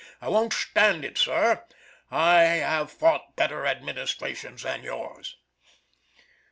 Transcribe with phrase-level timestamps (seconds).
[0.19, 1.63] I won't stand it, sir.
[2.09, 5.35] I have fought better administrations than yours."